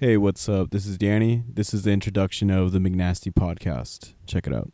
[0.00, 0.70] Hey, what's up?
[0.70, 1.42] This is Danny.
[1.52, 4.14] This is the introduction of the McNasty podcast.
[4.28, 4.70] Check it out.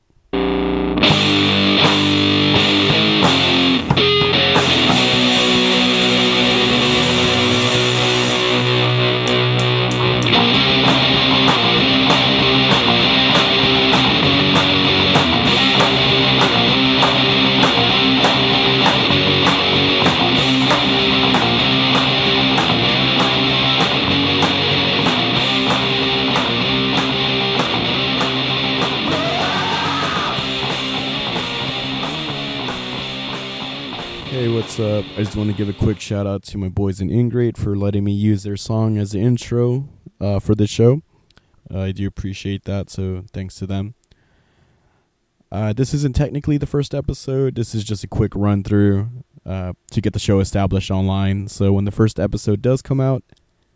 [34.34, 35.04] Hey, what's up?
[35.12, 37.76] I just want to give a quick shout out to my boys in Ingrate for
[37.76, 39.88] letting me use their song as the intro
[40.20, 41.02] uh, for this show.
[41.72, 43.94] Uh, I do appreciate that, so thanks to them.
[45.52, 47.54] Uh, this isn't technically the first episode.
[47.54, 49.08] This is just a quick run through
[49.46, 51.46] uh, to get the show established online.
[51.46, 53.22] So when the first episode does come out,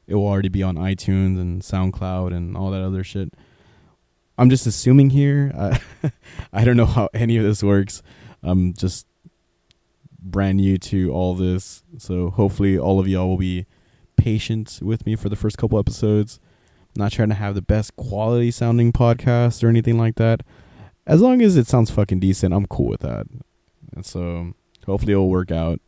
[0.09, 3.33] it will already be on iTunes and SoundCloud and all that other shit.
[4.37, 5.53] I'm just assuming here.
[5.57, 5.81] I,
[6.53, 8.03] I don't know how any of this works.
[8.43, 9.08] I'm just
[10.19, 11.83] brand new to all this.
[11.99, 13.67] So hopefully all of y'all will be
[14.17, 16.41] patient with me for the first couple episodes.
[16.97, 20.43] I'm not trying to have the best quality sounding podcast or anything like that.
[21.07, 23.27] As long as it sounds fucking decent, I'm cool with that.
[23.95, 24.53] And so
[24.85, 25.81] hopefully it'll work out.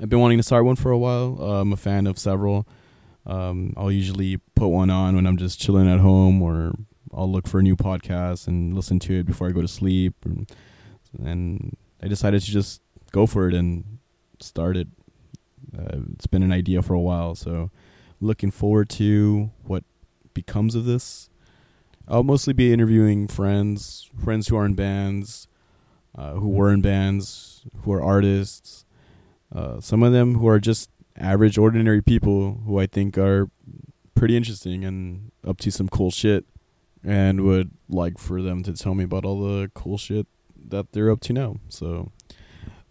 [0.00, 1.36] I've been wanting to start one for a while.
[1.40, 2.66] Uh, I'm a fan of several.
[3.26, 6.72] Um, I'll usually put one on when I'm just chilling at home or
[7.14, 10.14] I'll look for a new podcast and listen to it before I go to sleep.
[10.24, 10.50] And,
[11.22, 12.80] and I decided to just
[13.12, 13.98] go for it and
[14.40, 14.88] start it.
[15.76, 17.70] Uh, it's been an idea for a while, so
[18.20, 19.84] looking forward to what
[20.34, 21.28] becomes of this.
[22.08, 25.46] I'll mostly be interviewing friends, friends who are in bands,
[26.16, 28.84] uh, who were in bands, who are artists.
[29.54, 33.48] Uh, some of them who are just average, ordinary people who I think are
[34.14, 36.44] pretty interesting and up to some cool shit,
[37.04, 40.26] and would like for them to tell me about all the cool shit
[40.68, 41.56] that they're up to now.
[41.68, 42.12] So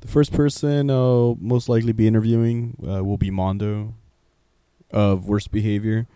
[0.02, 3.94] the first person I'll most likely be interviewing uh, will be Mondo
[4.92, 6.08] of Worst Behavior.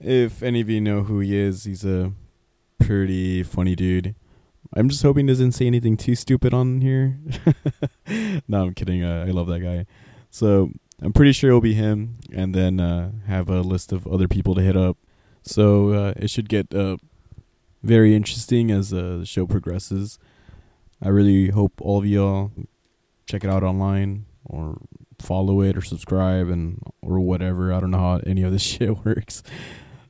[0.00, 2.12] If any of you know who he is, he's a
[2.78, 4.14] pretty funny dude.
[4.74, 7.18] I'm just hoping he doesn't say anything too stupid on here.
[8.48, 9.02] no, I'm kidding.
[9.02, 9.86] Uh, I love that guy.
[10.30, 10.70] So
[11.00, 14.54] I'm pretty sure it'll be him, and then uh, have a list of other people
[14.56, 14.98] to hit up.
[15.42, 16.98] So uh, it should get uh,
[17.82, 20.18] very interesting as uh, the show progresses.
[21.00, 22.50] I really hope all of y'all
[23.28, 24.78] check it out online or
[25.20, 27.72] follow it or subscribe and or whatever.
[27.72, 29.42] I don't know how any of this shit works.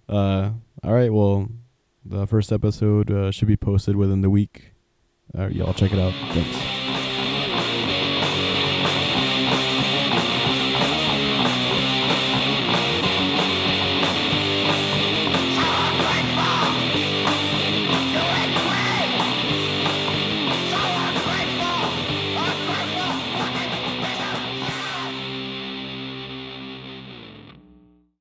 [0.09, 0.53] Uh,
[0.83, 1.49] all right, well,
[2.05, 4.73] the first episode uh, should be posted within the week.
[5.37, 6.15] All right, y'all check it out.
[6.33, 6.78] Thanks.